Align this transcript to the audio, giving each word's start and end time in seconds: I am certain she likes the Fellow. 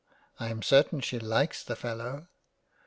I 0.39 0.49
am 0.49 0.63
certain 0.63 0.99
she 1.01 1.19
likes 1.19 1.63
the 1.63 1.75
Fellow. 1.75 2.25